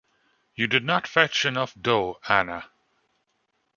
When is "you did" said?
0.55-0.83